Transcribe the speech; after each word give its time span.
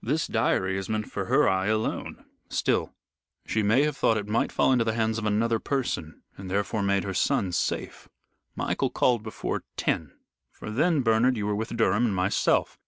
"This 0.00 0.28
diary 0.28 0.78
is 0.78 0.88
meant 0.88 1.08
for 1.10 1.24
her 1.24 1.48
eye 1.48 1.66
alone. 1.66 2.24
Still, 2.48 2.94
she 3.44 3.60
may 3.60 3.82
have 3.82 3.96
thought 3.96 4.16
it 4.16 4.28
might 4.28 4.52
fall 4.52 4.70
into 4.70 4.84
the 4.84 4.92
hands 4.94 5.18
of 5.18 5.24
another 5.24 5.58
person, 5.58 6.22
and 6.36 6.48
therefore 6.48 6.80
made 6.80 7.02
her 7.02 7.12
son 7.12 7.50
safe. 7.50 8.08
Michael 8.54 8.88
called 8.90 9.24
before 9.24 9.64
ten 9.76 10.12
for 10.52 10.70
then, 10.70 11.02
Bernard, 11.02 11.36
you 11.36 11.44
were 11.46 11.56
with 11.56 11.76
Durham 11.76 12.06
and 12.06 12.14
myself. 12.14 12.78